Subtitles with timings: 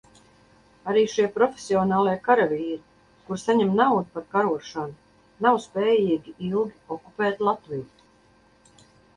[0.91, 2.79] Arī šie profesionālie karavīri,
[3.27, 4.97] kuri saņem naudu par karošanu,
[5.47, 7.87] nav spējīgi ilgi okupēt Latviju.